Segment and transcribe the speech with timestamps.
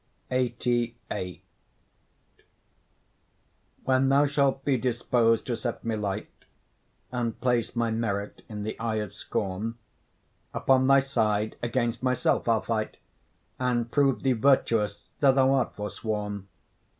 [0.31, 1.43] LXXXVIII
[3.83, 6.45] When thou shalt be dispos'd to set me light,
[7.11, 9.75] And place my merit in the eye of scorn,
[10.55, 12.97] Upon thy side, against myself I'll fight,
[13.59, 16.47] And prove thee virtuous, though thou art forsworn.